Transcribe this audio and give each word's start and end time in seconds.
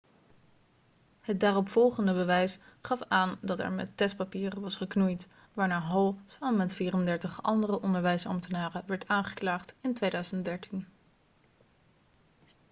het 1.21 1.39
daaropvolgende 1.39 2.13
bewijs 2.13 2.59
gaf 2.81 3.01
aan 3.07 3.37
dat 3.41 3.59
er 3.59 3.71
met 3.71 3.87
de 3.87 3.95
testpapieren 3.95 4.61
was 4.61 4.75
geknoeid 4.75 5.27
waarna 5.53 5.79
hall 5.81 6.13
samen 6.27 6.57
met 6.57 6.73
34 6.73 7.43
andere 7.43 7.81
onderwijsambtenaren 7.81 8.83
werd 8.85 9.07
aangeklaagd 9.07 9.73
in 9.81 9.93
2013 9.93 10.85